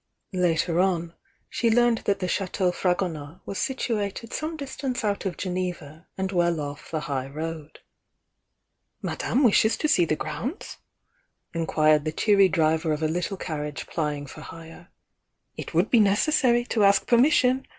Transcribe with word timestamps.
Later 0.33 0.79
on, 0.79 1.13
she 1.47 1.69
learned 1.69 1.99
that 2.05 2.17
the 2.17 2.27
Chateau 2.27 2.71
Fragonard 2.71 3.39
was 3.45 3.59
situated 3.59 4.33
some 4.33 4.57
distance 4.57 5.03
out 5.03 5.27
of 5.27 5.37
Geneva 5.37 6.07
and 6.17 6.31
well 6.31 6.59
off 6.59 6.89
the 6.89 7.01
high 7.01 7.27
road. 7.27 7.81
"Madame 9.03 9.43
wishes 9.43 9.77
to 9.77 9.87
see 9.87 10.05
the 10.05 10.15
grounds?" 10.15 10.77
inquired 11.53 12.03
the 12.03 12.11
cheery 12.11 12.49
driver 12.49 12.91
of 12.91 13.03
a 13.03 13.07
httle 13.07 13.39
carriage 13.39 13.85
plying 13.85 14.25
for 14.25 14.41
hire. 14.41 14.89
"It 15.55 15.75
would 15.75 15.91
be 15.91 15.99
necessary 15.99 16.65
to 16.65 16.83
ask 16.83 17.05
permission. 17.05 17.67